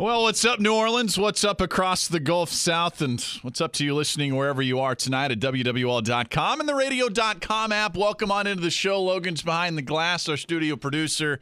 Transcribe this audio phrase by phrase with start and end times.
[0.00, 1.18] Well, what's up, New Orleans?
[1.18, 3.02] What's up across the Gulf South?
[3.02, 7.70] And what's up to you listening wherever you are tonight at WWL.com and the radio.com
[7.70, 7.98] app?
[7.98, 9.02] Welcome on into the show.
[9.02, 11.38] Logan's behind the glass, our studio producer.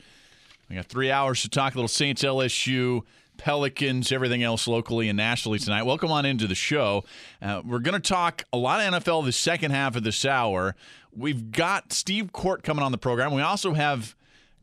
[0.69, 3.02] We got three hours to talk a little Saints, LSU,
[3.37, 5.85] Pelicans, everything else locally and nationally tonight.
[5.85, 7.05] Welcome on into the show.
[7.41, 10.75] Uh, we're going to talk a lot of NFL the second half of this hour.
[11.16, 13.33] We've got Steve Korte coming on the program.
[13.33, 14.16] We also have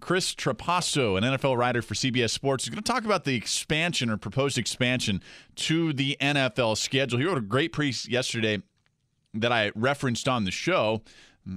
[0.06, 4.12] Chris Trapasso, an NFL writer for CBS Sports, is going to talk about the expansion
[4.12, 5.20] or proposed expansion
[5.56, 7.18] to the NFL schedule.
[7.18, 8.62] He wrote a great piece yesterday
[9.34, 11.02] that I referenced on the show.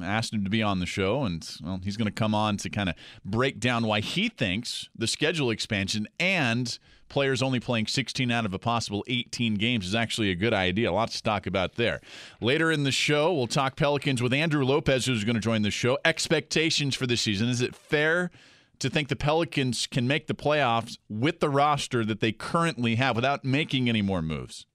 [0.02, 2.70] Asked him to be on the show, and well, he's going to come on to
[2.70, 8.30] kind of break down why he thinks the schedule expansion and players only playing 16
[8.30, 10.92] out of a possible 18 games is actually a good idea.
[10.92, 12.00] Lots to talk about there.
[12.40, 15.70] Later in the show, we'll talk Pelicans with Andrew Lopez, who's going to join the
[15.70, 15.98] show.
[16.04, 17.48] Expectations for the season.
[17.48, 18.30] Is it fair
[18.78, 23.16] to think the Pelicans can make the playoffs with the roster that they currently have
[23.16, 24.67] without making any more moves?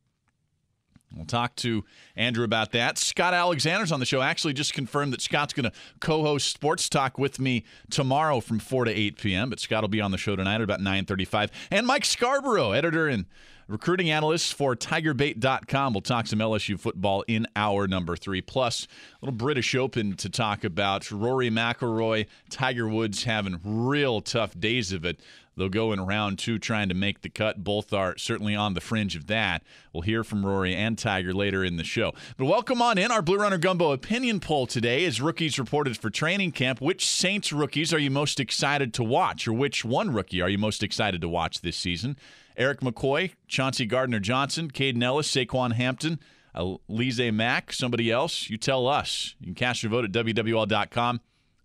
[1.15, 1.83] We'll talk to
[2.15, 2.97] Andrew about that.
[2.97, 4.21] Scott Alexander's on the show.
[4.21, 8.85] Actually, just confirmed that Scott's going to co-host Sports Talk with me tomorrow from 4
[8.85, 9.49] to 8 p.m.
[9.49, 11.49] But Scott will be on the show tonight at about 9:35.
[11.71, 13.25] And Mike Scarborough, editor and
[13.67, 18.41] recruiting analyst for TigerBait.com, will talk some LSU football in hour number three.
[18.41, 21.11] Plus, a little British Open to talk about.
[21.11, 25.19] Rory McIlroy, Tiger Woods having real tough days of it.
[25.55, 27.63] They'll go in round two trying to make the cut.
[27.63, 29.63] Both are certainly on the fringe of that.
[29.91, 32.13] We'll hear from Rory and Tiger later in the show.
[32.37, 33.11] But welcome on in.
[33.11, 36.81] Our Blue Runner Gumbo opinion poll today is rookies reported for training camp.
[36.81, 40.57] Which Saints rookies are you most excited to watch, or which one rookie are you
[40.57, 42.17] most excited to watch this season?
[42.57, 46.19] Erik McCoy, Chauncey Gardner Johnson, Kaden Elliss, Saquan Hampton,
[46.55, 48.49] Alize Mack, somebody else?
[48.49, 49.35] You tell us.
[49.39, 51.21] You can cast your vote at WWL.com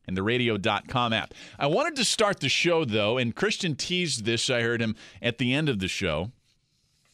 [0.09, 1.35] and the radio.com app.
[1.59, 4.51] I wanted to start the show, though, and Christian teased this.
[4.51, 6.33] I heard him at the end of the show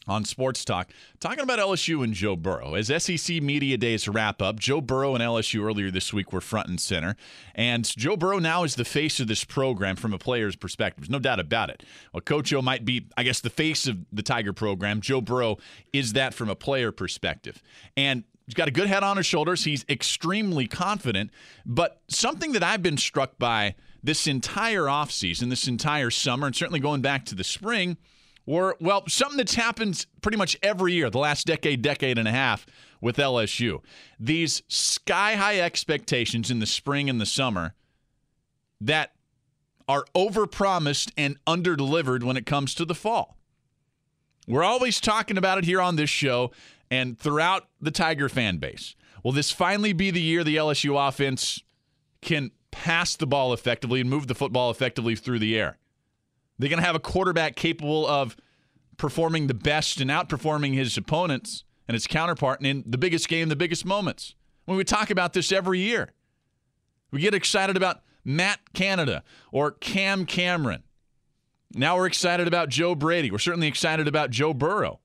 [0.07, 2.75] on Sports Talk talking about LSU and Joe Burrow.
[2.75, 6.69] As SEC Media Days wrap up, Joe Burrow and LSU earlier this week were front
[6.69, 7.17] and center.
[7.55, 11.05] And Joe Burrow now is the face of this program from a player's perspective.
[11.05, 11.83] There's no doubt about it.
[12.13, 15.01] Well, Coach O might be, I guess, the face of the Tiger program.
[15.01, 15.59] Joe Burrow
[15.93, 17.63] is that from a player perspective.
[17.97, 19.65] And He's got a good head on his shoulders.
[19.65, 21.31] He's extremely confident.
[21.65, 26.81] But something that I've been struck by this entire offseason, this entire summer, and certainly
[26.81, 27.97] going back to the spring,
[28.47, 32.33] were, well, something that's happened pretty much every year, the last decade, decade and a
[32.33, 32.67] half
[33.01, 33.81] with LSU.
[34.21, 37.75] These sky high expectations in the spring and the summer
[38.81, 39.13] that
[39.89, 43.39] are overpromised and underdelivered when it comes to the fall.
[44.47, 46.51] We're always talking about it here on this show
[46.91, 48.95] and throughout the Tiger fan base.
[49.23, 51.63] Will this finally be the year the LSU offense
[52.21, 55.79] can pass the ball effectively and move the football effectively through the air?
[56.59, 58.37] They're going to have a quarterback capable of
[58.97, 63.57] performing the best and outperforming his opponents and his counterpart in the biggest game, the
[63.57, 64.35] biggest moments.
[64.65, 66.13] When we talk about this every year,
[67.11, 70.83] we get excited about Matt Canada or Cam Cameron.
[71.75, 73.31] Now we're excited about Joe Brady.
[73.31, 75.01] We're certainly excited about Joe Burrow.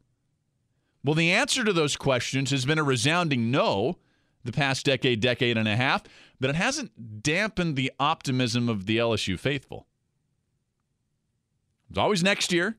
[1.04, 3.98] Well, the answer to those questions has been a resounding no
[4.44, 6.04] the past decade, decade and a half,
[6.40, 9.86] but it hasn't dampened the optimism of the LSU faithful.
[11.90, 12.78] It's always next year.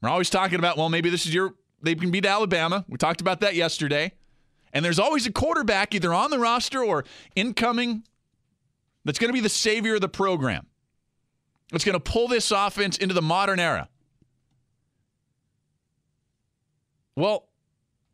[0.00, 2.84] We're always talking about, well, maybe this is your, they can beat Alabama.
[2.88, 4.12] We talked about that yesterday.
[4.72, 7.04] And there's always a quarterback either on the roster or
[7.34, 8.04] incoming
[9.04, 10.66] that's going to be the savior of the program.
[11.72, 13.88] It's going to pull this offense into the modern era.
[17.16, 17.48] Well,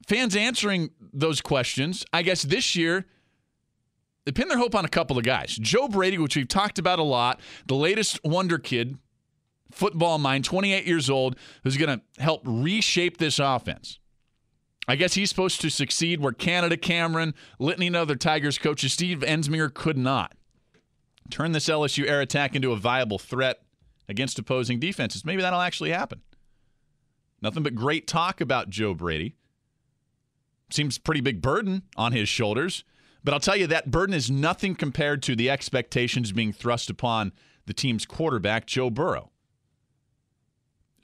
[0.07, 3.07] fans answering those questions, I guess this year,
[4.25, 5.57] they pin their hope on a couple of guys.
[5.57, 8.99] Joe Brady, which we've talked about a lot, the latest wonder kid,
[9.73, 13.99] football mind, 28 years old, who's going to help reshape this offense.
[14.87, 19.21] I guess he's supposed to succeed where Canada Cameron, litany and other Tigers coaches, Steve
[19.21, 20.35] Ensminger could not.
[21.31, 23.63] Turn this LSU air attack into a viable threat
[24.09, 25.25] against opposing defenses.
[25.25, 26.21] Maybe that'll actually happen.
[27.43, 29.35] Nothing but great talk about Joe Brady.
[30.71, 32.85] Seems pretty big burden on his shoulders.
[33.25, 37.33] But I'll tell you, that burden is nothing compared to the expectations being thrust upon
[37.67, 39.31] the team's quarterback, Joe Burrow.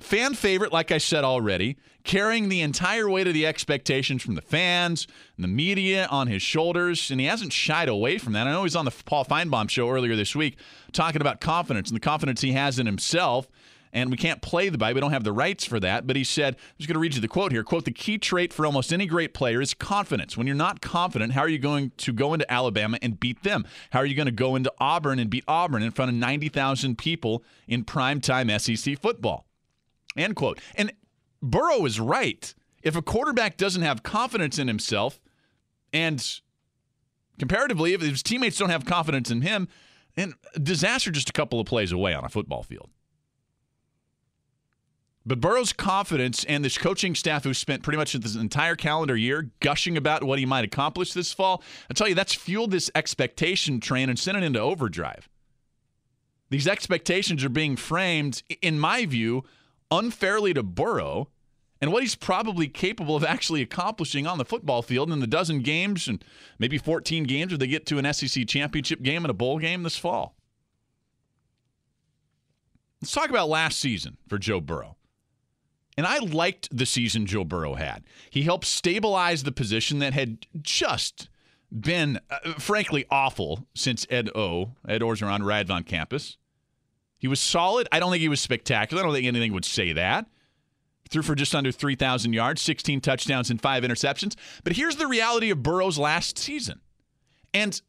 [0.00, 4.42] fan favorite, like I said already, carrying the entire weight of the expectations from the
[4.42, 5.06] fans
[5.36, 8.46] and the media on his shoulders, and he hasn't shied away from that.
[8.46, 10.56] I know he's on the Paul Finebaum show earlier this week
[10.92, 13.48] talking about confidence and the confidence he has in himself.
[13.92, 14.94] And we can't play the bite.
[14.94, 16.06] We don't have the rights for that.
[16.06, 17.64] But he said, I'm just going to read you the quote here.
[17.64, 20.36] Quote, the key trait for almost any great player is confidence.
[20.36, 23.64] When you're not confident, how are you going to go into Alabama and beat them?
[23.90, 26.98] How are you going to go into Auburn and beat Auburn in front of 90,000
[26.98, 29.46] people in primetime SEC football?
[30.16, 30.58] End quote.
[30.74, 30.92] And
[31.42, 32.54] Burrow is right.
[32.82, 35.20] If a quarterback doesn't have confidence in himself,
[35.92, 36.24] and
[37.38, 39.68] comparatively, if his teammates don't have confidence in him,
[40.14, 42.90] then disaster just a couple of plays away on a football field.
[45.28, 49.50] But Burrow's confidence and this coaching staff who spent pretty much this entire calendar year
[49.60, 53.78] gushing about what he might accomplish this fall, I tell you, that's fueled this expectation
[53.78, 55.28] train and sent it into overdrive.
[56.48, 59.44] These expectations are being framed, in my view,
[59.90, 61.28] unfairly to Burrow
[61.82, 65.60] and what he's probably capable of actually accomplishing on the football field in the dozen
[65.60, 66.24] games and
[66.58, 69.82] maybe 14 games where they get to an SEC championship game and a bowl game
[69.82, 70.36] this fall.
[73.02, 74.97] Let's talk about last season for Joe Burrow.
[75.98, 78.04] And I liked the season Joe Burrow had.
[78.30, 81.28] He helped stabilize the position that had just
[81.72, 86.36] been, uh, frankly, awful since Ed O, Ed Orgeron, arrived on campus.
[87.18, 87.88] He was solid.
[87.90, 89.02] I don't think he was spectacular.
[89.02, 90.26] I don't think anything would say that.
[91.10, 94.36] Threw for just under 3,000 yards, 16 touchdowns, and five interceptions.
[94.62, 96.80] But here's the reality of Burrow's last season.
[97.52, 97.82] And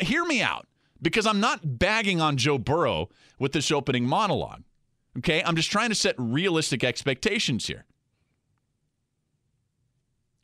[0.00, 0.68] hear me out,
[1.00, 3.08] because I'm not bagging on Joe Burrow
[3.38, 4.64] with this opening monologue.
[5.18, 5.42] Okay?
[5.44, 7.84] I'm just trying to set realistic expectations here.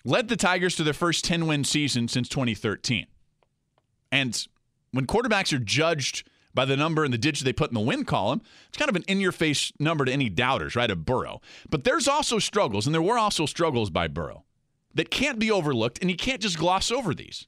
[0.05, 3.06] Led the Tigers to their first 10 win season since 2013.
[4.11, 4.46] And
[4.93, 8.05] when quarterbacks are judged by the number and the digit they put in the win
[8.05, 8.43] column.
[8.69, 10.90] It's kind of an in your face number to any doubters, right?
[10.90, 11.40] Of Burrow.
[11.69, 14.44] But there's also struggles, and there were also struggles by Burrow
[14.94, 17.46] that can't be overlooked, and you can't just gloss over these.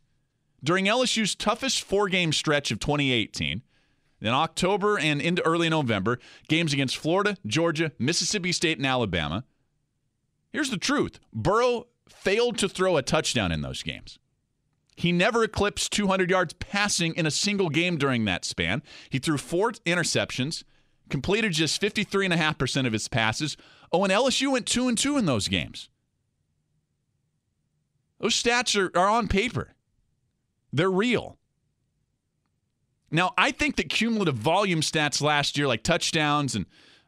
[0.63, 3.63] During LSU's toughest four game stretch of 2018,
[4.23, 9.45] in October and into early November, games against Florida, Georgia, Mississippi State, and Alabama.
[10.53, 14.19] Here's the truth Burrow failed to throw a touchdown in those games.
[14.95, 18.83] He never eclipsed 200 yards passing in a single game during that span.
[19.11, 20.65] He threw four interceptions,
[21.09, 23.57] completed just 53.5% of his passes.
[23.91, 25.89] Oh, and LSU went 2 and 2 in those games.
[28.21, 29.73] Those stats are, are on paper,
[30.73, 31.39] they're real.
[33.13, 36.65] Now, I think that cumulative volume stats last year, like touchdowns and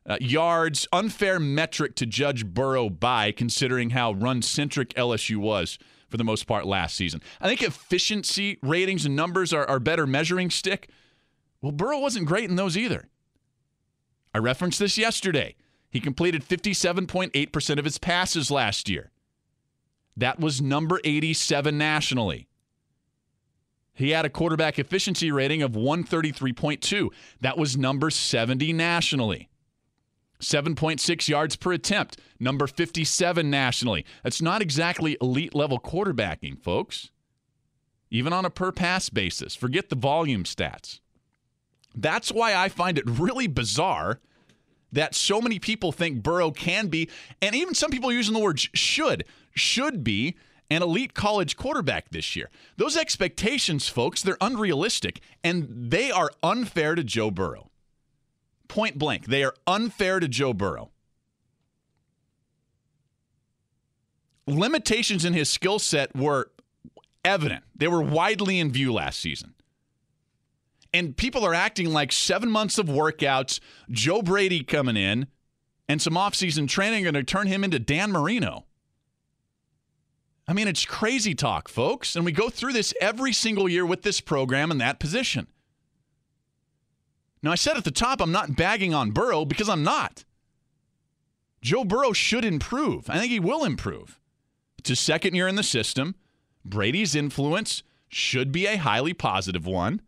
[0.06, 5.78] uh, yards, unfair metric to judge Burrow by, considering how run centric LSU was
[6.10, 7.22] for the most part last season.
[7.40, 10.90] I think efficiency ratings and numbers are, are better measuring stick.
[11.62, 13.08] Well, Burrow wasn't great in those either.
[14.34, 15.56] I referenced this yesterday.
[15.90, 19.10] He completed 57.8% of his passes last year.
[20.16, 22.48] That was number 87 nationally.
[23.94, 27.08] He had a quarterback efficiency rating of 133.2.
[27.40, 29.48] That was number 70 nationally.
[30.40, 34.04] 7.6 yards per attempt, number 57 nationally.
[34.22, 37.10] That's not exactly elite level quarterbacking, folks.
[38.10, 39.54] Even on a per pass basis.
[39.54, 41.00] Forget the volume stats.
[41.94, 44.20] That's why I find it really bizarre
[44.92, 47.08] that so many people think Burrow can be,
[47.40, 49.24] and even some people using the word should,
[49.54, 50.36] should be
[50.70, 52.50] an elite college quarterback this year.
[52.76, 57.70] Those expectations, folks, they're unrealistic, and they are unfair to Joe Burrow
[58.74, 59.26] point blank.
[59.26, 60.90] They are unfair to Joe Burrow.
[64.46, 66.50] Limitations in his skill set were
[67.24, 69.54] evident, they were widely in view last season.
[70.92, 73.58] And people are acting like seven months of workouts,
[73.90, 75.26] Joe Brady coming in,
[75.88, 78.64] and some offseason training are going to turn him into Dan Marino.
[80.46, 82.16] I mean, it's crazy talk, folks.
[82.16, 85.46] And we go through this every single year with this program in that position.
[87.42, 90.24] Now, I said at the top, I'm not bagging on Burrow because I'm not.
[91.60, 93.08] Joe Burrow should improve.
[93.08, 94.20] I think he will improve.
[94.78, 96.14] It's his second year in the system.
[96.64, 100.00] Brady's influence should be a highly positive one.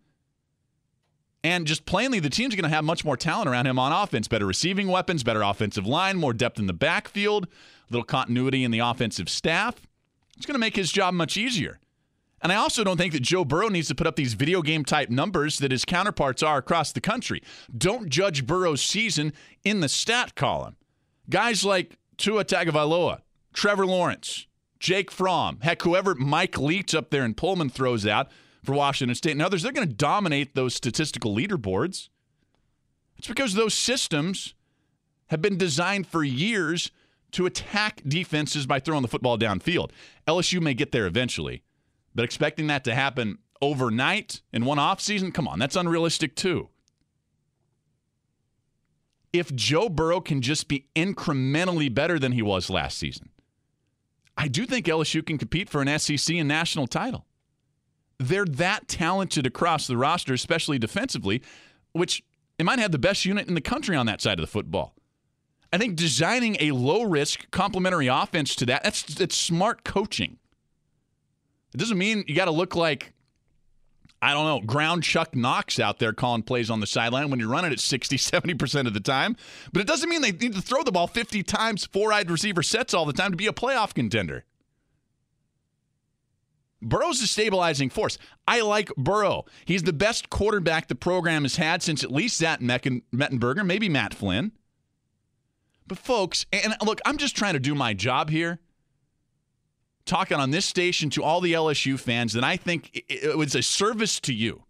[1.43, 4.29] And just plainly, the team's going to have much more talent around him on offense
[4.29, 8.71] better receiving weapons, better offensive line, more depth in the backfield, a little continuity in
[8.71, 9.87] the offensive staff.
[10.37, 11.79] It's going to make his job much easier.
[12.43, 14.85] And I also don't think that Joe Burrow needs to put up these video game
[14.85, 17.43] type numbers that his counterparts are across the country.
[17.77, 19.33] Don't judge Burrow's season
[19.65, 20.77] in the stat column.
[21.31, 24.47] Guys like Tua Tagovailoa, Trevor Lawrence,
[24.79, 28.29] Jake Fromm, heck, whoever Mike Leach up there in Pullman throws out
[28.63, 32.11] for Washington State and others, they're going to dominate those statistical leaderboards.
[33.17, 34.55] It's because those systems
[35.29, 36.91] have been designed for years
[37.37, 39.91] to attack defenses by throwing the football downfield.
[40.27, 41.63] LSU may get there eventually,
[42.15, 46.71] but expecting that to happen overnight in one offseason, come on, that's unrealistic too.
[49.35, 53.29] If Joe Burrow can just be incrementally better than he was last season,
[54.39, 57.27] I do think LSU can compete for an SEC and national title.
[58.19, 61.43] They're that talented across the roster, especially defensively,
[61.93, 62.23] which
[62.57, 64.96] they might have the best unit in the country on that side of the football.
[65.73, 70.39] I think designing a low risk complementary offense to that, that's, that's smart coaching.
[71.75, 73.13] It doesn't mean you got to look like,
[74.23, 77.51] I don't know, ground Chuck Knox out there calling plays on the sideline when you're
[77.51, 79.37] running it 60, 70% of the time.
[79.73, 82.63] But it doesn't mean they need to throw the ball 50 times, four wide receiver
[82.63, 84.45] sets all the time to be a playoff contender.
[86.83, 88.19] Burrow's a stabilizing force.
[88.47, 89.45] I like Burrow.
[89.65, 94.15] He's the best quarterback the program has had since at least Zach Mettenberger, maybe Matt
[94.15, 94.53] Flynn.
[95.87, 98.59] But, folks, and look, I'm just trying to do my job here,
[100.05, 103.63] talking on this station to all the LSU fans that I think it was a
[103.63, 104.65] service to you.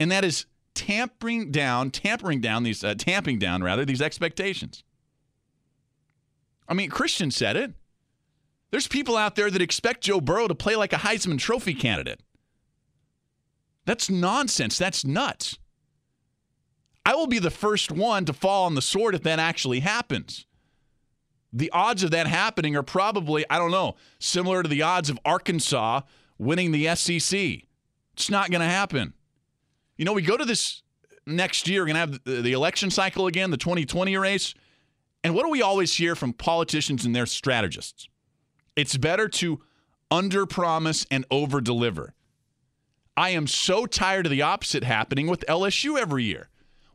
[0.00, 4.82] And that is tampering down, tampering down these, uh, tamping down, rather, these expectations.
[6.68, 7.72] I mean, Christian said it.
[8.70, 12.20] There's people out there that expect Joe Burrow to play like a Heisman Trophy candidate.
[13.84, 14.76] That's nonsense.
[14.76, 15.58] That's nuts.
[17.06, 20.44] I will be the first one to fall on the sword if that actually happens.
[21.52, 25.16] The odds of that happening are probably, I don't know, similar to the odds of
[25.24, 26.00] Arkansas
[26.36, 27.62] winning the SEC.
[28.14, 29.14] It's not going to happen.
[29.96, 30.82] You know, we go to this
[31.28, 34.52] next year, we're going to have the election cycle again, the 2020 race.
[35.22, 38.08] And what do we always hear from politicians and their strategists?
[38.74, 39.60] It's better to
[40.10, 42.08] underpromise and overdeliver.
[43.16, 46.48] I am so tired of the opposite happening with LSU every year.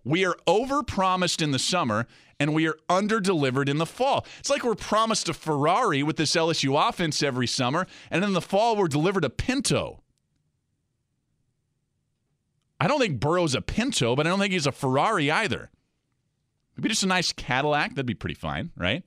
[0.03, 2.07] We are overpromised in the summer
[2.39, 4.25] and we are underdelivered in the fall.
[4.39, 8.41] It's like we're promised a Ferrari with this LSU offense every summer, and in the
[8.41, 10.01] fall we're delivered a Pinto.
[12.79, 15.69] I don't think Burrow's a Pinto, but I don't think he's a Ferrari either.
[16.75, 19.05] Maybe just a nice Cadillac, that'd be pretty fine, right?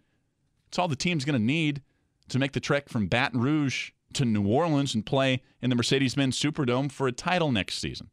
[0.69, 1.83] It's all the team's going to need
[2.29, 6.15] to make the trek from Baton Rouge to New Orleans and play in the Mercedes
[6.15, 8.11] Benz Superdome for a title next season.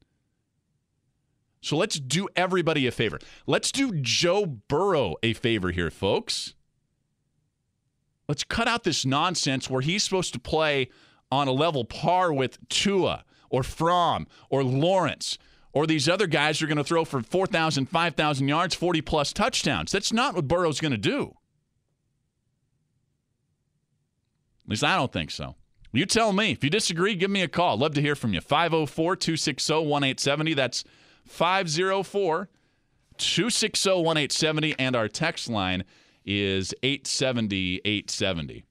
[1.62, 3.20] So let's do everybody a favor.
[3.46, 6.56] Let's do Joe Burrow a favor here, folks.
[8.28, 10.90] Let's cut out this nonsense where he's supposed to play
[11.32, 15.38] on a level par with Tua or Fromm or Lawrence
[15.74, 19.32] or these other guys who are going to throw for 4,000, 5,000 yards, 40 plus
[19.32, 19.92] touchdowns.
[19.92, 21.36] That's not what Burrow's going to do.
[24.66, 25.56] At least I don't think so.
[25.94, 26.52] You tell me.
[26.52, 27.78] If you disagree, give me a call.
[27.78, 28.42] Love to hear from you.
[28.42, 30.54] 504 260 1870.
[30.54, 30.84] That's
[31.26, 32.50] 504
[33.18, 34.76] 260 1870.
[34.80, 35.84] And our text line
[36.26, 38.64] is 870 870.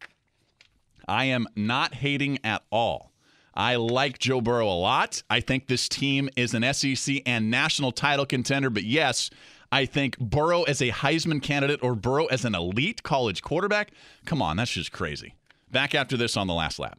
[1.08, 3.10] I am not hating at all.
[3.54, 5.22] I like Joe Burrow a lot.
[5.28, 8.70] I think this team is an SEC and national title contender.
[8.70, 9.28] But yes,
[9.72, 13.90] I think Burrow as a Heisman candidate or Burrow as an elite college quarterback,
[14.24, 15.34] come on, that's just crazy.
[15.70, 16.98] Back after this on the last lap.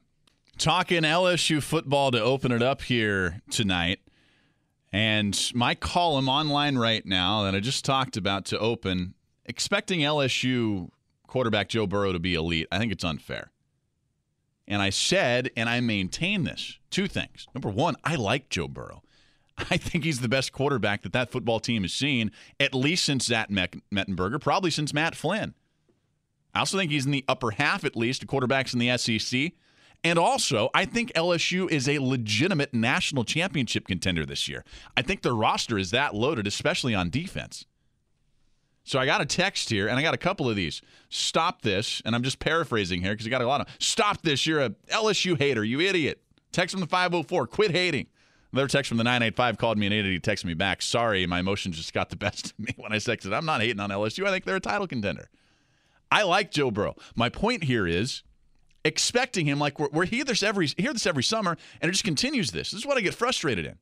[0.57, 3.99] Talking LSU football to open it up here tonight.
[4.93, 9.13] And my column online right now that I just talked about to open,
[9.45, 10.89] expecting LSU
[11.27, 13.51] quarterback Joe Burrow to be elite, I think it's unfair.
[14.67, 17.47] And I said, and I maintain this two things.
[17.55, 19.01] Number one, I like Joe Burrow.
[19.57, 23.25] I think he's the best quarterback that that football team has seen, at least since
[23.25, 25.53] Zach Mettenberger, probably since Matt Flynn.
[26.53, 29.53] I also think he's in the upper half, at least, of quarterbacks in the SEC.
[30.03, 34.65] And also, I think LSU is a legitimate national championship contender this year.
[34.97, 37.65] I think the roster is that loaded, especially on defense.
[38.83, 40.81] So I got a text here, and I got a couple of these.
[41.09, 43.67] Stop this, and I'm just paraphrasing here because I got a lot of.
[43.77, 44.47] Stop this!
[44.47, 46.19] You're a LSU hater, you idiot.
[46.51, 47.47] Text from the 504.
[47.47, 48.07] Quit hating.
[48.51, 50.13] Another text from the 985 called me an idiot.
[50.13, 50.81] He texted me back.
[50.81, 53.33] Sorry, my emotions just got the best of me when I texted.
[53.33, 54.25] I'm not hating on LSU.
[54.25, 55.29] I think they're a title contender.
[56.11, 56.95] I like Joe Burrow.
[57.15, 58.23] My point here is
[58.83, 62.03] expecting him like we're, we're hear this every hear this every summer, and it just
[62.03, 62.51] continues.
[62.51, 62.71] This.
[62.71, 63.77] This is what I get frustrated in.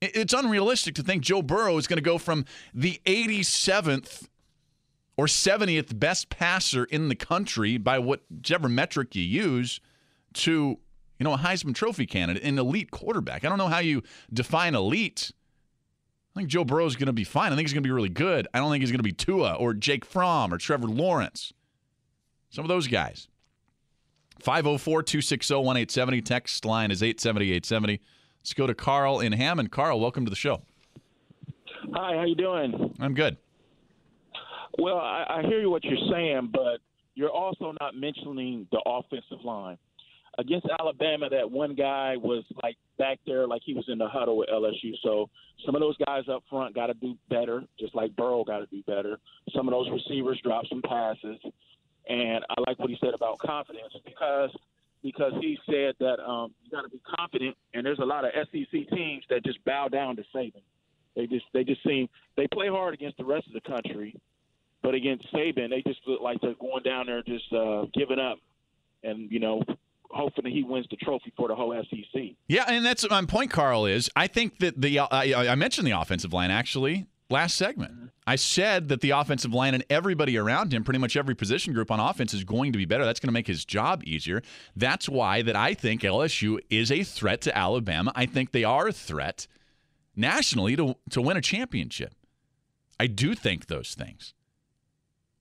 [0.00, 4.28] It's unrealistic to think Joe Burrow is going to go from the 87th
[5.16, 9.80] or 70th best passer in the country by whichever metric you use
[10.34, 10.78] to
[11.18, 13.44] you know a Heisman Trophy candidate, an elite quarterback.
[13.44, 14.02] I don't know how you
[14.32, 15.32] define elite.
[16.34, 17.52] I think Joe Burrow is going to be fine.
[17.52, 18.46] I think he's going to be really good.
[18.54, 21.52] I don't think he's going to be Tua or Jake Fromm or Trevor Lawrence.
[22.50, 23.27] Some of those guys.
[24.40, 26.22] 504 260 1870.
[26.22, 28.00] Text line is 870 870.
[28.40, 29.70] Let's go to Carl in Hammond.
[29.70, 30.62] Carl, welcome to the show.
[31.94, 32.94] Hi, how you doing?
[33.00, 33.36] I'm good.
[34.78, 36.78] Well, I, I hear what you're saying, but
[37.14, 39.76] you're also not mentioning the offensive line.
[40.38, 44.36] Against Alabama, that one guy was like back there, like he was in the huddle
[44.36, 44.92] with LSU.
[45.02, 45.28] So
[45.66, 48.66] some of those guys up front got to do better, just like Burrow got to
[48.66, 49.18] do better.
[49.54, 51.38] Some of those receivers dropped some passes,
[52.08, 54.50] and I like what he said about confidence because
[55.02, 58.32] because he said that um, you got to be confident, and there's a lot of
[58.34, 60.62] SEC teams that just bow down to Saban.
[61.14, 64.14] They just they just seem they play hard against the rest of the country,
[64.82, 68.38] but against Saban, they just look like they're going down there just uh, giving up,
[69.02, 69.62] and you know.
[70.10, 72.22] Hopefully he wins the trophy for the whole SEC.
[72.46, 73.50] Yeah, and that's my point.
[73.50, 77.56] Carl is I think that the uh, I, I mentioned the offensive line actually last
[77.56, 78.10] segment.
[78.26, 81.90] I said that the offensive line and everybody around him, pretty much every position group
[81.90, 83.04] on offense, is going to be better.
[83.04, 84.42] That's going to make his job easier.
[84.76, 88.12] That's why that I think LSU is a threat to Alabama.
[88.14, 89.46] I think they are a threat
[90.14, 92.14] nationally to to win a championship.
[93.00, 94.34] I do think those things.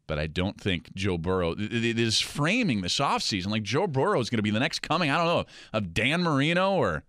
[0.05, 4.29] But I don't think Joe Burrow it is framing this offseason like Joe Burrow is
[4.29, 7.03] going to be the next coming, I don't know, of Dan Marino or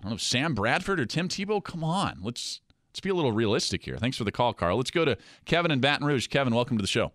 [0.00, 1.64] I don't know, Sam Bradford or Tim Tebow.
[1.64, 2.18] Come on.
[2.20, 2.60] Let's
[2.94, 3.96] Let's be a little realistic here.
[3.96, 4.76] Thanks for the call, Carl.
[4.76, 6.28] Let's go to Kevin in Baton Rouge.
[6.28, 7.10] Kevin, welcome to the show.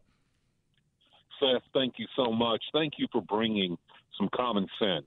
[1.39, 2.61] Seth, thank you so much.
[2.73, 3.77] Thank you for bringing
[4.17, 5.05] some common sense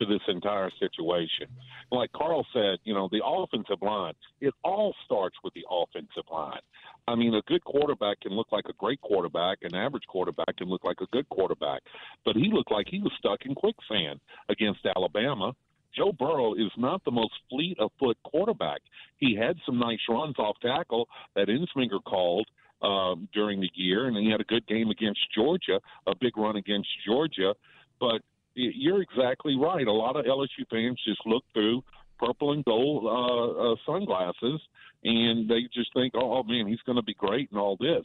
[0.00, 1.48] to this entire situation.
[1.92, 6.60] Like Carl said, you know, the offensive line, it all starts with the offensive line.
[7.06, 10.68] I mean, a good quarterback can look like a great quarterback, an average quarterback can
[10.68, 11.82] look like a good quarterback.
[12.24, 15.52] But he looked like he was stuck in quicksand against Alabama.
[15.96, 18.80] Joe Burrow is not the most fleet of foot quarterback.
[19.18, 22.46] He had some nice runs off tackle that Ensminger called
[22.82, 26.56] um, during the year, and he had a good game against Georgia, a big run
[26.56, 27.54] against Georgia.
[27.98, 28.20] But
[28.54, 29.86] you're exactly right.
[29.86, 31.82] A lot of LSU fans just look through
[32.18, 34.60] purple and gold uh, uh, sunglasses,
[35.04, 38.04] and they just think, "Oh man, he's going to be great," and all this,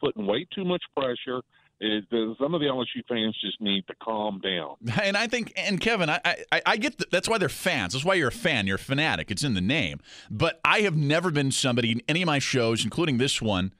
[0.00, 1.42] putting way too much pressure
[1.80, 4.76] some of the LSU fans just need to calm down.
[5.02, 6.20] And I think, and Kevin, I
[6.52, 7.92] I, I get the, that's why they're fans.
[7.92, 8.66] That's why you're a fan.
[8.66, 9.30] You're a fanatic.
[9.30, 10.00] It's in the name.
[10.30, 13.72] But I have never been somebody in any of my shows, including this one,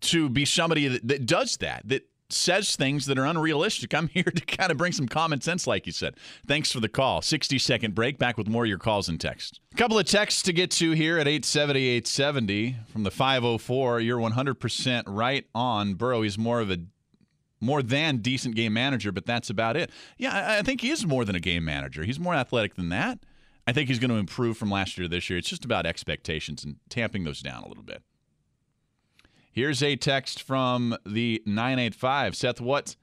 [0.00, 1.82] to be somebody that, that does that.
[1.88, 3.94] That says things that are unrealistic.
[3.94, 6.16] I'm here to kind of bring some common sense, like you said.
[6.46, 7.22] Thanks for the call.
[7.22, 8.18] 60 second break.
[8.18, 9.60] Back with more of your calls and texts.
[9.72, 14.00] A couple of texts to get to here at 870 870 from the 504.
[14.00, 15.94] You're 100% right on.
[15.94, 16.78] Burrow, he's more of a
[17.60, 19.90] more than decent game manager, but that's about it.
[20.18, 22.04] Yeah, I think he is more than a game manager.
[22.04, 23.20] He's more athletic than that.
[23.66, 25.38] I think he's going to improve from last year to this year.
[25.38, 28.02] It's just about expectations and tamping those down a little bit.
[29.54, 32.34] Here's a text from the 985.
[32.34, 32.96] Seth, what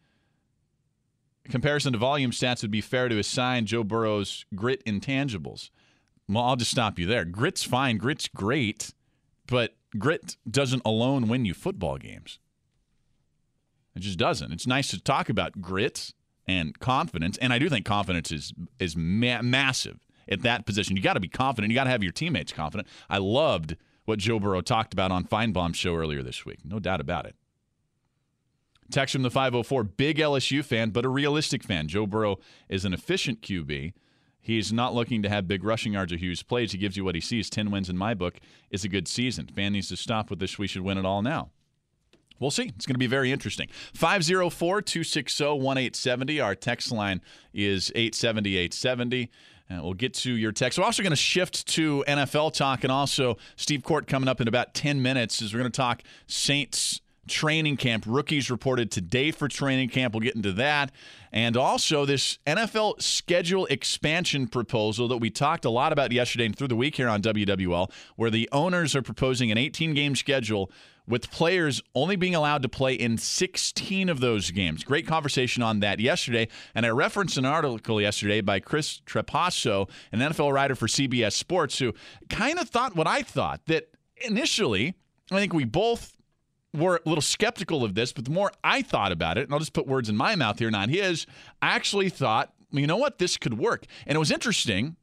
[1.50, 5.70] comparison to volume stats would be fair to assign Joe Burrow's grit intangibles?
[6.28, 7.24] Well, I'll just stop you there.
[7.24, 7.96] Grit's fine.
[7.96, 8.94] Grit's great,
[9.48, 12.38] but grit doesn't alone win you football games.
[13.96, 14.52] It just doesn't.
[14.52, 16.14] It's nice to talk about grit
[16.46, 20.98] and confidence, and I do think confidence is is ma- massive at that position.
[20.98, 21.72] You got to be confident.
[21.72, 22.90] You got to have your teammates confident.
[23.10, 26.60] I loved– what Joe Burrow talked about on Finebaum's show earlier this week.
[26.64, 27.36] No doubt about it.
[28.92, 31.88] Text from the 504, big LSU fan, but a realistic fan.
[31.88, 32.38] Joe Burrow
[32.68, 33.94] is an efficient QB.
[34.42, 36.72] He's not looking to have big rushing yards or huge plays.
[36.72, 37.50] He gives you what he sees.
[37.50, 39.48] 10 wins in my book is a good season.
[39.48, 40.58] Fan needs to stop with this.
[40.58, 41.52] We should win it all now.
[42.40, 42.72] We'll see.
[42.76, 43.70] It's going to be very interesting.
[43.94, 46.42] 504 260 1870.
[46.42, 47.22] Our text line
[47.54, 49.30] is 870 870.
[49.72, 50.78] Uh, we'll get to your text.
[50.78, 54.48] We're also going to shift to NFL talk and also Steve Korte coming up in
[54.48, 58.04] about 10 minutes as we're going to talk Saints training camp.
[58.08, 60.14] Rookies reported today for training camp.
[60.14, 60.92] We'll get into that.
[61.32, 66.56] And also this NFL schedule expansion proposal that we talked a lot about yesterday and
[66.56, 70.72] through the week here on WWL, where the owners are proposing an 18 game schedule
[71.08, 74.84] with players only being allowed to play in 16 of those games.
[74.84, 76.48] Great conversation on that yesterday.
[76.76, 81.80] And I referenced an article yesterday by Chris Trapasso, an NFL writer for CBS Sports,
[81.80, 81.94] who
[82.30, 83.90] kind of thought what I thought that
[84.24, 84.96] initially,
[85.32, 86.16] I think we both
[86.74, 89.60] were a little skeptical of this, but the more I thought about it, and I'll
[89.60, 91.26] just put words in my mouth here, not his,
[91.62, 93.86] I actually thought, you know what, this could work.
[94.06, 94.96] And it was interesting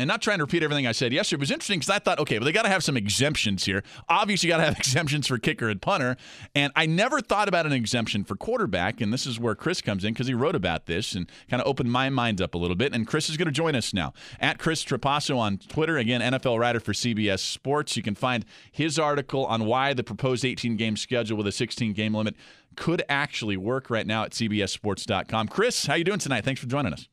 [0.00, 2.18] and not trying to repeat everything I said yesterday, it was interesting because I thought,
[2.20, 3.82] okay, well, they got to have some exemptions here.
[4.08, 6.16] Obviously, you got to have exemptions for kicker and punter.
[6.54, 9.02] And I never thought about an exemption for quarterback.
[9.02, 11.68] And this is where Chris comes in because he wrote about this and kind of
[11.68, 12.94] opened my mind up a little bit.
[12.94, 15.98] And Chris is going to join us now at Chris Trapasso on Twitter.
[15.98, 17.94] Again, NFL writer for CBS Sports.
[17.94, 21.92] You can find his article on why the proposed 18 game schedule with a 16
[21.92, 22.36] game limit
[22.74, 25.48] could actually work right now at CBSSports.com.
[25.48, 26.44] Chris, how are you doing tonight?
[26.44, 27.06] Thanks for joining us.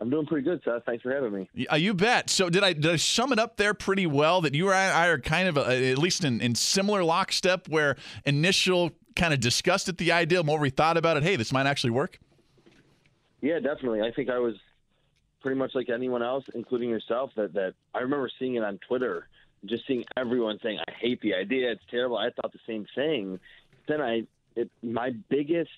[0.00, 0.84] I'm doing pretty good, Seth.
[0.86, 1.66] Thanks for having me.
[1.70, 2.30] Uh, you bet.
[2.30, 4.40] So did I did I sum it up there pretty well?
[4.40, 7.96] That you and I are kind of a, at least in, in similar lockstep, where
[8.24, 11.22] initial kind of disgust at the idea, more we thought about it.
[11.22, 12.18] Hey, this might actually work.
[13.42, 14.00] Yeah, definitely.
[14.00, 14.54] I think I was
[15.42, 17.32] pretty much like anyone else, including yourself.
[17.36, 19.28] That that I remember seeing it on Twitter,
[19.66, 21.72] just seeing everyone saying, "I hate the idea.
[21.72, 23.38] It's terrible." I thought the same thing.
[23.86, 24.22] Then I,
[24.56, 25.70] it, my biggest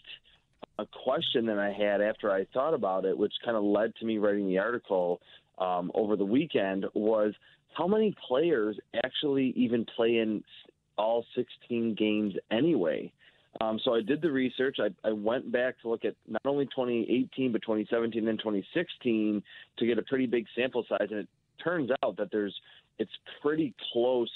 [0.79, 4.05] a question that I had after I thought about it, which kind of led to
[4.05, 5.21] me writing the article
[5.59, 7.35] um, over the weekend, was
[7.75, 10.43] how many players actually even play in
[10.97, 13.13] all 16 games anyway.
[13.61, 14.79] Um, so I did the research.
[14.81, 19.43] I, I went back to look at not only 2018 but 2017 and 2016
[19.79, 21.29] to get a pretty big sample size, and it
[21.63, 22.55] turns out that there's
[22.99, 24.31] it's pretty close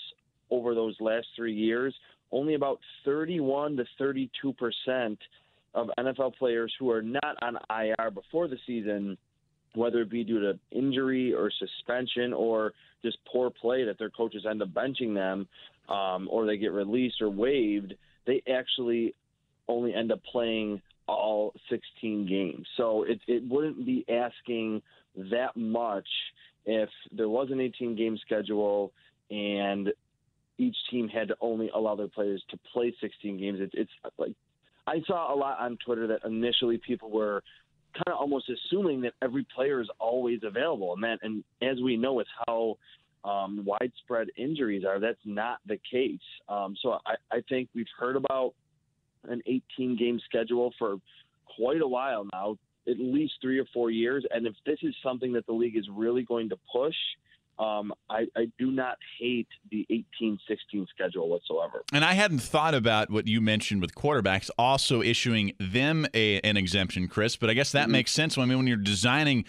[0.51, 1.95] over those last three years.
[2.31, 5.19] Only about 31 to 32 percent
[5.77, 9.17] of NFL players who are not on IR before the season,
[9.75, 12.73] whether it be due to injury or suspension or
[13.05, 15.47] just poor play that their coaches end up benching them
[15.89, 17.95] um, or they get released or waived,
[18.27, 19.15] they actually
[19.69, 22.67] only end up playing all 16 games.
[22.77, 24.83] So it, it wouldn't be asking
[25.31, 26.09] that much
[26.65, 28.93] if there was an 18 game schedule
[29.31, 29.93] and
[30.59, 33.61] each team had to only allow their players to play 16 games.
[33.61, 34.33] It, it's like
[34.87, 37.43] I saw a lot on Twitter that initially people were
[37.95, 41.97] kind of almost assuming that every player is always available, and that, and as we
[41.97, 42.77] know, with how
[43.25, 46.21] um, widespread injuries are, that's not the case.
[46.49, 48.55] Um, so I, I think we've heard about
[49.25, 50.97] an 18 game schedule for
[51.57, 52.57] quite a while now,
[52.89, 54.25] at least three or four years.
[54.31, 56.95] And if this is something that the league is really going to push,
[57.59, 61.83] um, I, I, do not hate the 18 16 schedule whatsoever.
[61.91, 66.59] And I hadn't thought about what you mentioned with quarterbacks also issuing them a, an
[66.59, 67.93] exemption, Chris, but I guess that mm-hmm.
[67.93, 68.37] makes sense.
[68.37, 69.47] I mean, when you're designing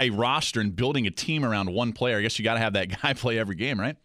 [0.00, 2.72] a, roster and building a team around one player, I guess you got to have
[2.72, 3.96] that guy play every game, right?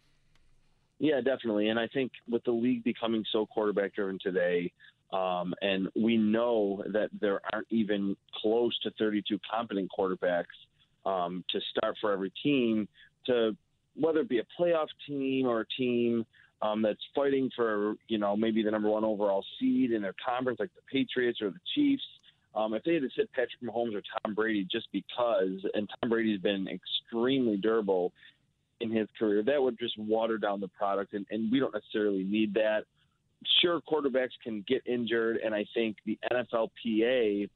[0.98, 1.68] Yeah, definitely.
[1.68, 4.72] And I think with the league becoming so quarterback driven today,
[5.12, 10.44] um, and we know that there aren't even close to 32 competent quarterbacks
[11.06, 12.88] um, to start for every team
[13.26, 13.56] to
[13.94, 16.24] whether it be a playoff team or a team
[16.62, 20.60] um, that's fighting for you know maybe the number one overall seed in their conference,
[20.60, 22.02] like the Patriots or the Chiefs.
[22.54, 26.08] Um, if they had to sit Patrick Mahomes or Tom Brady just because, and Tom
[26.08, 28.12] Brady's been extremely durable
[28.80, 32.24] in his career, that would just water down the product, and, and we don't necessarily
[32.24, 32.84] need that.
[33.60, 37.50] Sure, quarterbacks can get injured, and I think the NFLPA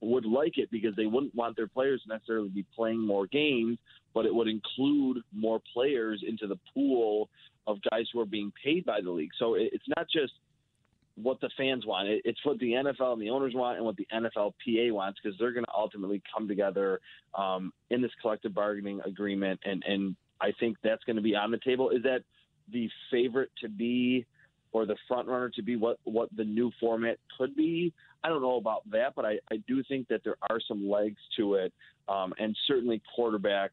[0.00, 3.78] would like it because they wouldn't want their players to necessarily be playing more games,
[4.14, 7.28] but it would include more players into the pool
[7.66, 9.30] of guys who are being paid by the league.
[9.38, 10.32] So it's not just
[11.16, 12.08] what the fans want.
[12.24, 15.52] It's what the NFL and the owners want and what the NFLPA wants because they're
[15.52, 17.00] going to ultimately come together
[17.34, 19.58] um, in this collective bargaining agreement.
[19.64, 21.90] And, and I think that's going to be on the table.
[21.90, 22.20] Is that
[22.70, 24.26] the favorite to be
[24.76, 27.94] or the front runner to be what, what the new format could be?
[28.22, 31.16] I don't know about that, but I, I do think that there are some legs
[31.38, 31.72] to it,
[32.10, 33.70] um, and certainly quarterbacks.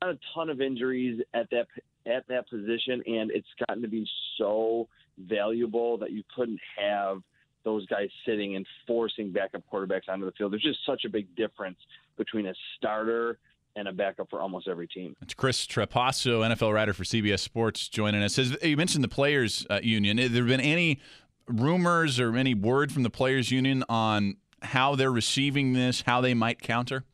[0.00, 1.66] Not a ton of injuries at that
[2.06, 4.06] at that position, and it's gotten to be
[4.38, 4.86] so
[5.18, 7.22] valuable that you couldn't have
[7.64, 10.52] those guys sitting and forcing backup quarterbacks onto the field.
[10.52, 11.78] There's just such a big difference
[12.16, 13.38] between a starter
[13.76, 15.16] and a backup for almost every team.
[15.22, 18.38] It's Chris Trapasso, NFL writer for CBS Sports, joining us.
[18.62, 20.18] You mentioned the players' uh, union.
[20.18, 21.00] Have there been any
[21.46, 26.34] rumors or any word from the players union on how they're receiving this, how they
[26.34, 27.04] might counter?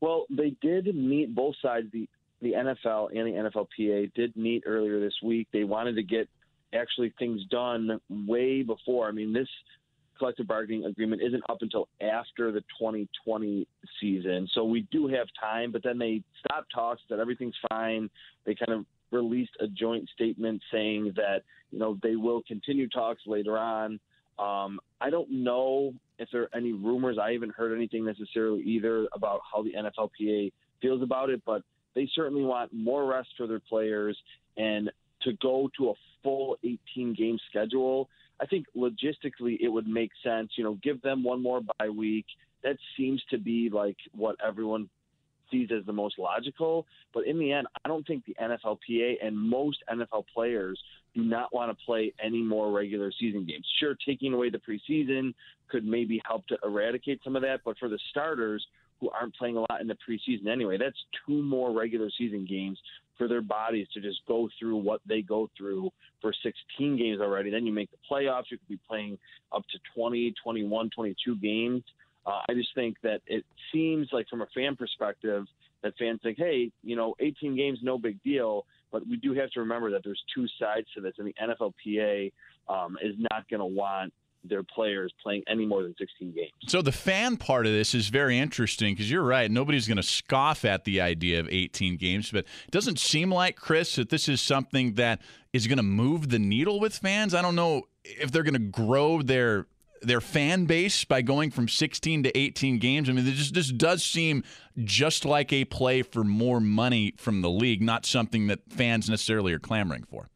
[0.00, 1.88] Well, they did meet both sides.
[1.92, 2.08] The
[2.40, 5.48] the NFL and the NFLPA did meet earlier this week.
[5.52, 6.28] They wanted to get
[6.72, 9.08] actually things done way before.
[9.08, 9.48] I mean, this
[10.18, 13.66] collective bargaining agreement isn't up until after the 2020
[14.00, 15.72] season, so we do have time.
[15.72, 18.10] But then they stopped talks, that everything's fine.
[18.44, 23.22] They kind of released a joint statement saying that you know they will continue talks
[23.26, 24.00] later on.
[24.38, 27.18] Um, I don't know if there are any rumors.
[27.20, 31.62] I haven't heard anything necessarily either about how the NFLPA feels about it, but
[31.94, 34.16] they certainly want more rest for their players
[34.56, 34.90] and
[35.22, 38.08] to go to a full 18 game schedule.
[38.40, 40.52] I think logistically it would make sense.
[40.56, 42.26] You know, give them one more bye week.
[42.62, 44.88] That seems to be like what everyone
[45.50, 46.86] sees as the most logical.
[47.14, 50.78] But in the end, I don't think the NFLPA and most NFL players
[51.14, 53.66] do not want to play any more regular season games.
[53.80, 55.34] Sure, taking away the preseason
[55.68, 58.64] could maybe help to eradicate some of that, but for the starters
[59.00, 60.96] who aren't playing a lot in the preseason anyway, that's
[61.26, 62.78] two more regular season games
[63.18, 65.90] for their bodies to just go through what they go through
[66.22, 67.50] for 16 games already.
[67.50, 69.18] Then you make the playoffs, you could be playing
[69.52, 71.82] up to 20, 21, 22 games
[72.26, 75.46] Uh, I just think that it seems like from a fan perspective
[75.82, 78.66] that fans think, hey, you know, 18 games, no big deal.
[78.90, 82.32] But we do have to remember that there's two sides to this, and the NFLPA
[82.68, 84.12] um, is not going to want
[84.44, 86.52] their players playing any more than 16 games.
[86.66, 89.50] So the fan part of this is very interesting because you're right.
[89.50, 93.56] Nobody's going to scoff at the idea of 18 games, but it doesn't seem like,
[93.56, 95.20] Chris, that this is something that
[95.52, 97.34] is going to move the needle with fans.
[97.34, 99.66] I don't know if they're going to grow their
[100.00, 103.08] their fan base by going from 16 to 18 games.
[103.08, 104.44] I mean, this, this does seem
[104.84, 109.52] just like a play for more money from the league, not something that fans necessarily
[109.52, 110.28] are clamoring for.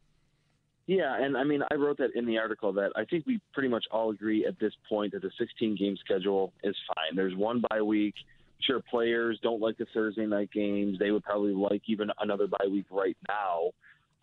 [0.85, 3.69] Yeah, and I mean, I wrote that in the article that I think we pretty
[3.69, 7.15] much all agree at this point that the 16 game schedule is fine.
[7.15, 8.15] There's one bye week.
[8.59, 10.99] Sure, players don't like the Thursday night games.
[10.99, 13.71] They would probably like even another bye week right now.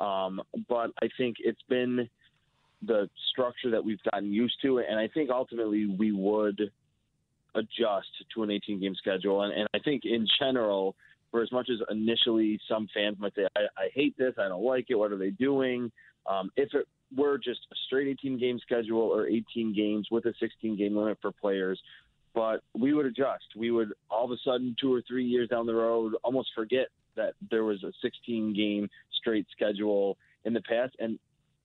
[0.04, 2.08] Um, but I think it's been
[2.86, 6.70] the structure that we've gotten used to, and I think ultimately we would
[7.54, 9.42] adjust to an 18 game schedule.
[9.42, 10.94] And, and I think in general,
[11.30, 14.64] for as much as initially some fans might say, I, I hate this, I don't
[14.64, 15.90] like it, what are they doing?
[16.26, 20.34] Um, if it were just a straight 18 game schedule or 18 games with a
[20.40, 21.80] 16 game limit for players,
[22.34, 23.44] but we would adjust.
[23.56, 26.88] We would all of a sudden, two or three years down the road, almost forget
[27.16, 28.88] that there was a 16 game
[29.20, 30.94] straight schedule in the past.
[31.00, 31.18] And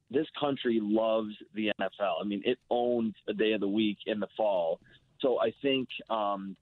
[0.10, 2.22] this country loves the NFL.
[2.22, 4.80] I mean, it owns a day of the week in the fall.
[5.20, 6.56] So I think um,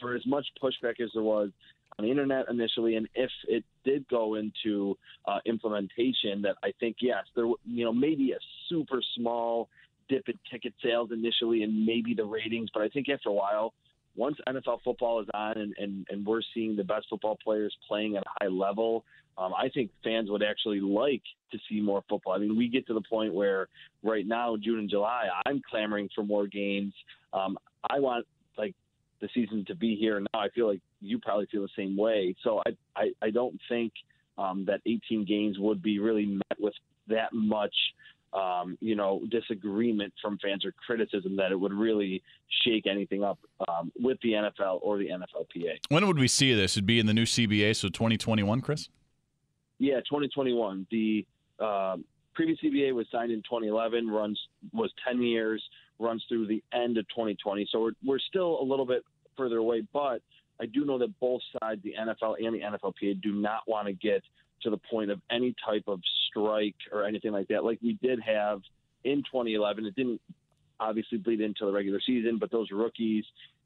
[0.00, 1.50] for as much pushback as there was
[1.98, 4.96] on the internet initially, and if it did go into
[5.26, 9.68] uh, implementation, that I think yes, there you know maybe a super small
[10.08, 13.74] dip in ticket sales initially, and maybe the ratings, but I think after a while.
[14.16, 18.16] Once NFL football is on and, and, and we're seeing the best football players playing
[18.16, 19.04] at a high level,
[19.38, 21.22] um, I think fans would actually like
[21.52, 22.32] to see more football.
[22.32, 23.68] I mean, we get to the point where
[24.02, 26.92] right now, June and July, I'm clamoring for more games.
[27.32, 27.56] Um,
[27.88, 28.74] I want like
[29.20, 30.40] the season to be here now.
[30.40, 32.34] I feel like you probably feel the same way.
[32.42, 33.92] So I I, I don't think
[34.36, 36.74] um, that 18 games would be really met with
[37.08, 37.74] that much.
[38.30, 42.22] Um, you know, disagreement from fans or criticism that it would really
[42.62, 45.78] shake anything up um, with the NFL or the NFLPA.
[45.88, 46.74] When would we see this?
[46.74, 48.90] It'd be in the new CBA, so 2021, Chris?
[49.78, 50.86] Yeah, 2021.
[50.90, 51.26] The
[51.58, 51.96] uh,
[52.34, 54.38] previous CBA was signed in 2011, runs
[54.74, 55.62] was 10 years,
[55.98, 57.66] runs through the end of 2020.
[57.70, 59.04] So we're we're still a little bit
[59.36, 60.20] further away, but
[60.60, 63.92] I do know that both sides, the NFL and the NFLPA, do not want to
[63.92, 64.22] get
[64.62, 68.20] to the point of any type of strike or anything like that, like we did
[68.20, 68.60] have
[69.04, 69.86] in 2011.
[69.86, 70.20] It didn't
[70.80, 73.24] obviously bleed into the regular season, but those rookies,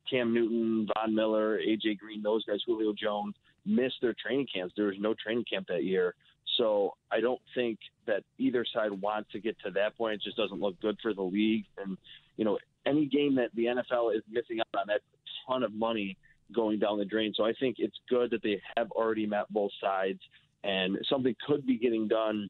[0.09, 4.74] Cam Newton, Von Miller, AJ Green, those guys, Julio Jones, missed their training camps.
[4.76, 6.14] There was no training camp that year.
[6.59, 10.14] So I don't think that either side wants to get to that point.
[10.14, 11.64] It just doesn't look good for the league.
[11.83, 11.96] And,
[12.37, 15.72] you know, any game that the NFL is missing out on, that's a ton of
[15.72, 16.16] money
[16.52, 17.32] going down the drain.
[17.36, 20.20] So I think it's good that they have already met both sides
[20.64, 22.48] and something could be getting done,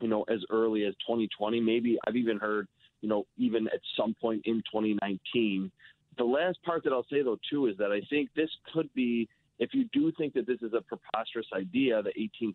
[0.00, 1.60] you know, as early as 2020.
[1.60, 2.68] Maybe I've even heard,
[3.00, 5.70] you know, even at some point in 2019.
[6.16, 9.28] The last part that I'll say though too is that I think this could be
[9.58, 12.12] if you do think that this is a preposterous idea, the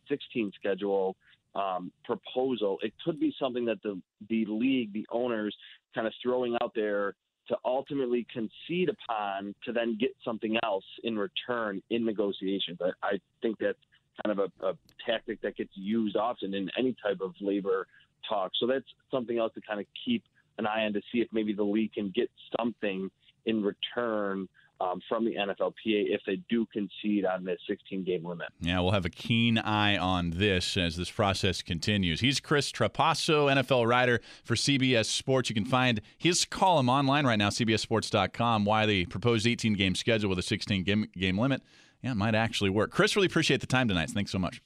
[0.09, 1.17] 18-16 schedule
[1.53, 5.55] um, proposal, it could be something that the the league, the owners,
[5.93, 7.13] kind of throwing out there
[7.47, 12.77] to ultimately concede upon to then get something else in return in negotiations.
[12.81, 13.77] I, I think that's
[14.23, 14.73] kind of a, a
[15.05, 17.87] tactic that gets used often in any type of labor
[18.27, 18.51] talk.
[18.59, 20.23] So that's something else to kind of keep
[20.57, 23.09] an eye on to see if maybe the league can get something
[23.45, 24.47] in return
[24.83, 28.47] um, from the NFLPA if they do concede on this 16 game limit.
[28.59, 32.19] Yeah, we'll have a keen eye on this as this process continues.
[32.19, 35.49] He's Chris Trapasso, NFL writer for CBS Sports.
[35.49, 40.29] You can find his column online right now, CBSSports.com, why the proposed 18 game schedule
[40.29, 41.61] with a 16 game, game limit.
[42.01, 42.91] Yeah, it might actually work.
[42.91, 44.09] Chris, really appreciate the time tonight.
[44.09, 44.61] Thanks so much.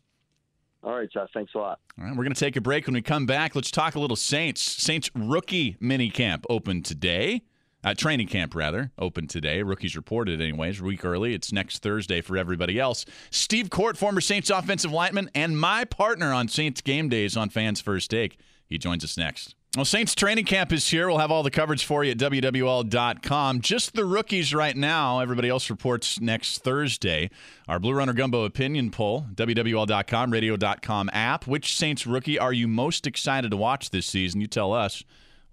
[0.83, 1.29] All right, Josh.
[1.33, 1.79] Thanks a lot.
[1.99, 2.87] All right, we're going to take a break.
[2.87, 4.61] When we come back, let's talk a little Saints.
[4.61, 7.43] Saints rookie mini camp open today.
[7.83, 9.61] Uh, training camp, rather, open today.
[9.61, 11.33] Rookies reported, anyways, week early.
[11.33, 13.05] It's next Thursday for everybody else.
[13.29, 17.79] Steve Korte, former Saints offensive lineman, and my partner on Saints game days on Fans
[17.79, 18.39] First Take.
[18.65, 19.55] He joins us next.
[19.75, 21.07] Well, Saints training camp is here.
[21.07, 23.61] We'll have all the coverage for you at WWL.com.
[23.61, 25.19] Just the rookies right now.
[25.19, 27.29] Everybody else reports next Thursday.
[27.67, 31.45] Our Blue Runner Gumbo opinion poll, WWL.com, radio.com app.
[31.45, 34.41] Which Saints rookie are you most excited to watch this season?
[34.41, 35.03] You tell us.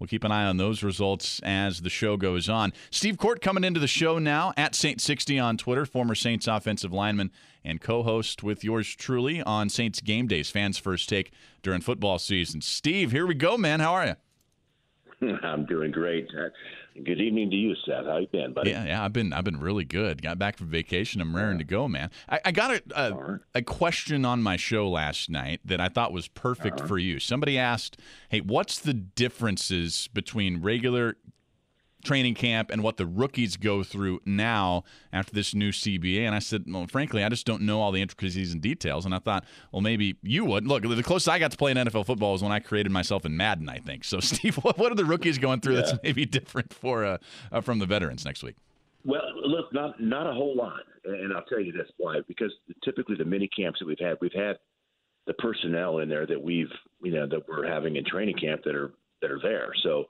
[0.04, 2.74] We'll keep an eye on those results as the show goes on.
[2.90, 6.92] Steve Korte coming into the show now at Saint 60 on Twitter, former Saints offensive
[6.92, 7.32] lineman
[7.64, 12.60] and co-host with yours truly on Saints game days, fans first take during football season.
[12.60, 13.80] Steve, here we go, man.
[13.80, 14.18] How are
[15.22, 15.38] you?
[15.42, 16.28] I'm doing great.
[17.02, 18.04] Good evening to you, Seth.
[18.06, 18.70] How you been, buddy?
[18.70, 20.22] Yeah, yeah, I've been I've been really good.
[20.22, 21.20] Got back from vacation.
[21.20, 22.10] I'm raring to go, man.
[22.28, 23.40] I, I got a a, right.
[23.56, 26.88] a question on my show last night that I thought was perfect uh-huh.
[26.88, 27.18] for you.
[27.18, 31.16] Somebody asked, "Hey, what's the differences between regular
[32.04, 36.20] training camp and what the rookies go through now after this new CBA.
[36.20, 39.04] And I said, well, frankly, I just don't know all the intricacies and details.
[39.04, 40.66] And I thought, well, maybe you would.
[40.66, 43.36] Look, the closest I got to playing NFL football was when I created myself in
[43.36, 44.04] Madden, I think.
[44.04, 47.18] So, Steve, what, what are the rookies going through that's maybe different for uh,
[47.50, 48.56] uh, from the veterans next week?
[49.04, 52.20] Well, look, not not a whole lot, and I'll tell you this why.
[52.26, 54.56] Because typically the mini camps that we've had, we've had
[55.26, 56.70] the personnel in there that we've
[57.02, 59.72] you know that we're having in training camp that are that are there.
[59.82, 60.06] So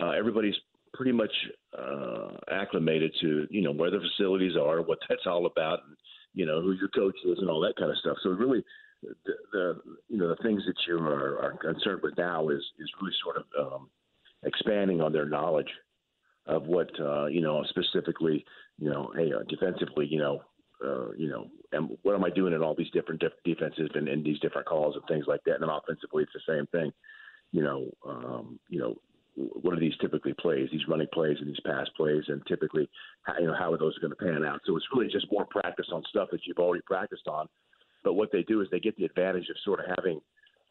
[0.00, 0.54] uh, everybody's
[0.94, 1.32] pretty much
[1.76, 5.96] uh, acclimated to you know where the facilities are, what that's all about, and
[6.32, 8.16] you know who your coach is, and all that kind of stuff.
[8.22, 8.64] So really,
[9.02, 12.90] the, the you know the things that you are, are concerned with now is is
[13.00, 13.90] really sort of um,
[14.44, 15.70] expanding on their knowledge
[16.46, 18.44] of what uh, you know specifically,
[18.78, 20.42] you know, hey, uh, defensively, you know.
[20.84, 24.06] Uh, you know, and what am I doing in all these different def- defenses and
[24.06, 25.62] in these different calls and things like that?
[25.62, 26.92] And offensively, it's the same thing.
[27.52, 28.96] You know, um, you know,
[29.36, 32.88] what are these typically plays, these running plays and these pass plays, and typically,
[33.22, 34.60] how, you know, how are those going to pan out?
[34.64, 37.48] So it's really just more practice on stuff that you've already practiced on.
[38.04, 40.20] But what they do is they get the advantage of sort of having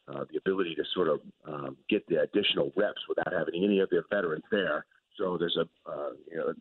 [0.07, 3.89] uh, the ability to sort of um, get the additional reps without having any of
[3.89, 4.85] their veterans there.
[5.17, 6.53] So there's a, uh, you know,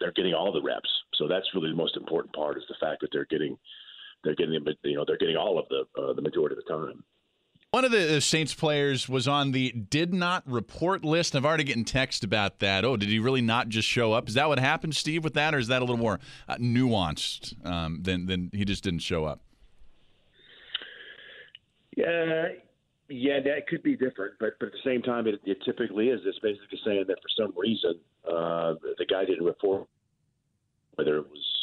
[0.00, 0.88] they're getting all the reps.
[1.14, 3.56] So that's really the most important part is the fact that they're getting,
[4.24, 7.04] they're getting, you know, they're getting all of the uh, the majority of the time.
[7.70, 11.36] One of the Saints players was on the did not report list.
[11.36, 12.82] I've already getting text about that.
[12.82, 14.26] Oh, did he really not just show up?
[14.26, 17.54] Is that what happened, Steve, with that, or is that a little more uh, nuanced
[17.66, 19.42] um, than than he just didn't show up?
[21.94, 22.46] Yeah,
[23.10, 26.22] yeah, that could be different, but but at the same time, it, it typically is.
[26.24, 29.86] It's basically saying that for some reason uh, the guy didn't report,
[30.94, 31.57] whether it was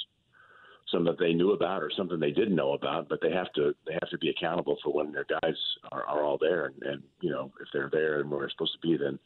[0.95, 3.73] something that they knew about or something they didn't know about, but they have to
[3.85, 5.57] they have to be accountable for when their guys
[5.91, 8.73] are, are all there, and, and you know if they're there and where they're supposed
[8.73, 9.19] to be, then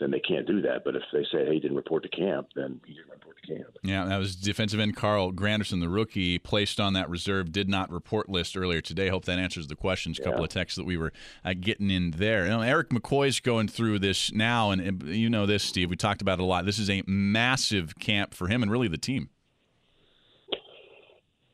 [0.00, 0.84] then they can't do that.
[0.84, 3.54] But if they say, hey, he didn't report to camp, then he didn't report to
[3.56, 3.76] camp.
[3.82, 7.90] Yeah, that was defensive end Carl Granderson, the rookie, placed on that reserve, did not
[7.90, 9.08] report list earlier today.
[9.08, 10.20] Hope that answers the questions.
[10.20, 10.44] A couple Yeah.
[10.44, 11.12] of texts that we were
[11.44, 12.44] uh, getting in there.
[12.44, 15.90] You know, Erik McCoy's going through this now, and, and you know this, Steve.
[15.90, 16.64] We talked about it a lot.
[16.64, 19.30] This is a massive camp for him and really the team.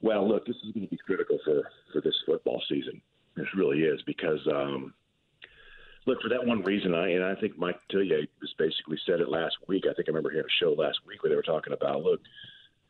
[0.04, 3.00] Well, look, this is going to be critical for for this football season.
[3.36, 4.92] This really is because um,
[6.04, 6.94] look for that one reason.
[6.94, 9.84] I and I think Mike Tillier just basically said it last week.
[9.90, 12.02] I think I remember he had a show last week where they were talking about
[12.02, 12.20] look,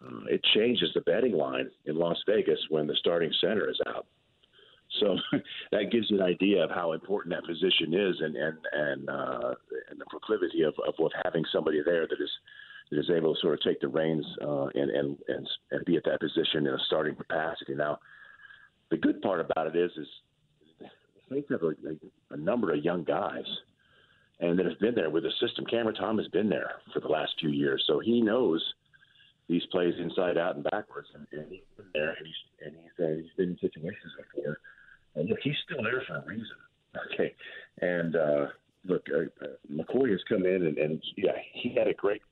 [0.04, 4.06] uh, it changes the betting line in Las Vegas when the starting center is out.
[4.98, 5.16] So
[5.70, 9.54] that gives you an idea of how important that position is, and and and uh,
[9.88, 12.30] and the proclivity of, of of having somebody there that is
[12.92, 16.04] is able to sort of take the reins uh, and, and and and be at
[16.04, 17.74] that position in a starting capacity.
[17.74, 17.98] Now,
[18.90, 20.08] the good part about it is is
[21.30, 21.74] Saints have a,
[22.30, 23.46] a number of young guys,
[24.40, 25.64] and that have been there with the system.
[25.66, 28.62] Cameron Tom has been there for the last few years, so he knows
[29.48, 33.04] these plays inside out and backwards, and, and he's been there, and he's and he's,
[33.04, 34.58] uh, he's been in situations before.
[35.14, 36.46] And look, he's still there for a reason.
[37.12, 37.34] Okay,
[37.80, 38.46] and uh,
[38.84, 42.22] look, uh, uh, McCoy has come in, and, and yeah, he had a great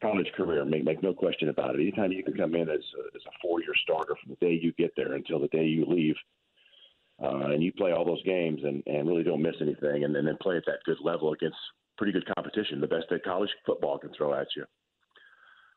[0.00, 0.64] college career.
[0.64, 1.80] Make make no question about it.
[1.80, 4.58] Anytime you can come in as a, as a four year starter from the day
[4.60, 6.16] you get there until the day you leave,
[7.22, 10.26] uh, and you play all those games and, and really don't miss anything, and, and
[10.26, 11.56] then play at that good level against
[11.96, 14.64] pretty good competition, the best that college football can throw at you,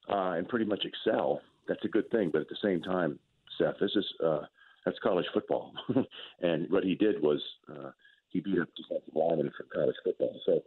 [0.10, 1.42] uh, and pretty much excel.
[1.68, 2.30] That's a good thing.
[2.32, 3.20] But at the same time,
[3.58, 4.42] Seth, this is uh,
[4.86, 5.74] that's college football,
[6.42, 7.92] and what he did was uh,
[8.30, 10.40] he beat up defensive linemen from college football.
[10.46, 10.62] So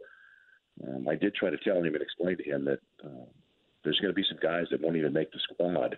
[0.87, 3.25] um, I did try to tell him and explain to him that uh,
[3.83, 5.97] there's going to be some guys that won't even make the squad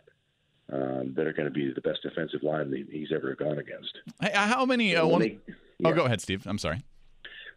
[0.72, 3.98] um, that are going to be the best defensive line that he's ever gone against.
[4.22, 4.96] Hey, uh, how many?
[4.96, 5.40] Uh, one, they-
[5.84, 6.46] Oh, go ahead, Steve.
[6.48, 6.84] I'm sorry.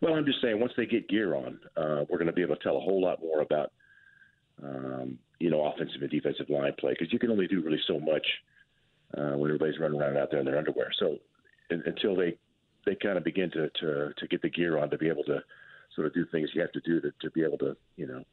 [0.01, 2.57] Well, I'm just saying, once they get gear on, uh, we're going to be able
[2.57, 3.73] to tell a whole lot more about,
[4.63, 7.99] um, you know, offensive and defensive line play because you can only do really so
[8.01, 8.27] much
[9.17, 10.91] uh, when everybody's running around out there in their underwear.
[10.99, 11.19] So
[11.71, 12.37] un until they
[12.87, 15.43] they kind of begin to, to to get the gear on to be able to
[15.95, 18.25] sort of do things you have to do to, to be able to, you know,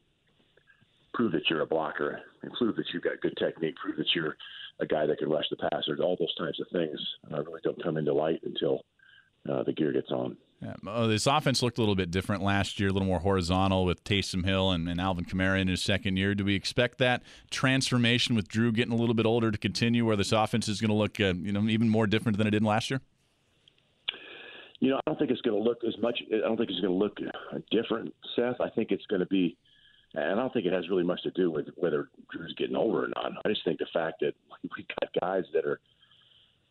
[1.16, 4.36] prove that you're a blocker and prove that you've got good technique, prove that you're
[4.80, 5.96] a guy that can rush the passer.
[6.02, 7.00] All those types of things
[7.32, 8.82] uh, really don't come into light until
[9.50, 10.36] uh, the gear gets on.
[10.62, 13.84] Yeah, oh, this offense looked a little bit different last year, a little more horizontal
[13.84, 16.34] with Taysom Hill and, and Alvin Kamara in his second year.
[16.34, 20.16] Do we expect that transformation with Drew getting a little bit older to continue, where
[20.16, 22.62] this offense is going to look, uh, you know, even more different than it did
[22.64, 23.00] last year?
[24.80, 26.20] You know, I don't think it's going to look as much.
[26.32, 27.18] I don't think it's going to look
[27.70, 28.60] different, Seth.
[28.60, 29.56] I think it's going to be
[30.16, 33.04] And I don't think it has really much to do with whether Drew's getting older
[33.04, 33.32] or not.
[33.44, 35.80] I just think the fact that we've got guys that are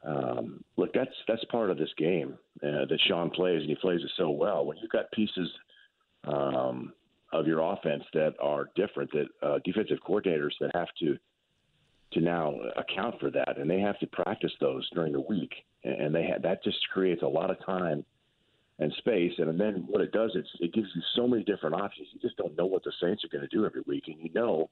[0.03, 4.01] um, look, that's that's part of this game uh, that Sean plays, and he plays
[4.03, 4.65] it so well.
[4.65, 5.49] When you've got pieces
[6.25, 6.93] um,
[7.33, 11.17] of your offense that are different, that uh, defensive coordinators that have to
[12.13, 15.51] to now account for that, and they have to practice those during the week,
[15.83, 18.05] and they ha- that just creates a lot of time
[18.79, 19.33] and space.
[19.37, 22.09] And then what it does, is it gives you so many different options.
[22.13, 24.29] You just don't know what the Saints are going to do every week, and you
[24.33, 24.69] know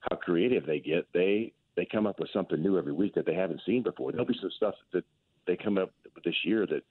[0.00, 1.06] how creative they get.
[1.12, 4.12] They they come up with something new every week that they haven't seen before.
[4.12, 5.04] There'll be some stuff that
[5.46, 6.82] they come up with this year that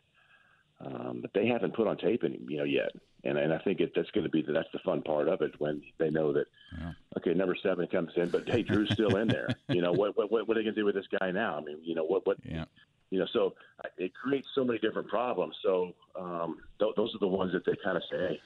[0.85, 2.91] um, that they haven't put on tape, any, you know, yet.
[3.23, 5.41] And and I think it, that's going to be the, that's the fun part of
[5.41, 6.45] it when they know that
[6.77, 6.91] yeah.
[7.17, 9.49] okay, number seven comes in, but hey, Drew's still in there.
[9.67, 11.57] You know what what what are they going to do with this guy now?
[11.57, 12.37] I mean, you know what what.
[12.43, 12.65] Yeah.
[13.11, 13.55] You know, so
[13.97, 15.55] it creates so many different problems.
[15.63, 18.39] So um, th- those are the ones that they kind of say, hey,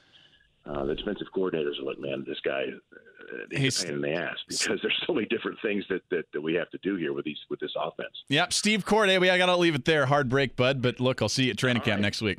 [0.66, 4.12] uh, the defensive coordinators are like, man, this guy, uh, he's a pain in the
[4.12, 7.12] ass because there's so many different things that, that, that we have to do here
[7.12, 8.14] with these with this offense.
[8.28, 9.08] Yep, Steve Korte.
[9.08, 10.06] Hey, we I got to leave it there.
[10.06, 10.80] Hard break, bud.
[10.80, 12.02] But look, I'll see you at training All camp right.
[12.02, 12.38] next week.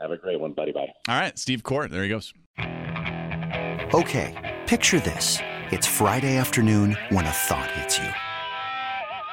[0.00, 0.72] Have a great one, buddy.
[0.72, 0.92] Bye.
[1.08, 1.90] All right, Steve Korte.
[1.90, 2.32] There he goes.
[3.94, 5.38] Okay, picture this:
[5.70, 8.08] it's Friday afternoon when a thought hits you.